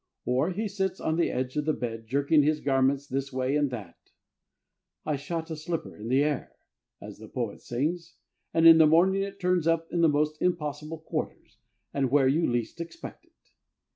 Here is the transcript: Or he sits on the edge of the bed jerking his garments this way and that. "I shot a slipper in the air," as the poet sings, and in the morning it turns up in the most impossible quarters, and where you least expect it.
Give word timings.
Or 0.25 0.49
he 0.49 0.67
sits 0.67 0.99
on 0.99 1.15
the 1.17 1.29
edge 1.29 1.55
of 1.57 1.65
the 1.65 1.73
bed 1.73 2.07
jerking 2.07 2.41
his 2.41 2.59
garments 2.59 3.05
this 3.05 3.31
way 3.31 3.55
and 3.55 3.69
that. 3.69 3.99
"I 5.05 5.15
shot 5.15 5.51
a 5.51 5.55
slipper 5.55 5.95
in 5.95 6.07
the 6.07 6.23
air," 6.23 6.53
as 6.99 7.19
the 7.19 7.27
poet 7.27 7.61
sings, 7.61 8.15
and 8.51 8.65
in 8.67 8.79
the 8.79 8.87
morning 8.87 9.21
it 9.21 9.39
turns 9.39 9.67
up 9.67 9.87
in 9.91 10.01
the 10.01 10.09
most 10.09 10.41
impossible 10.41 10.97
quarters, 11.01 11.59
and 11.93 12.09
where 12.09 12.27
you 12.27 12.49
least 12.49 12.81
expect 12.81 13.25
it. 13.25 13.51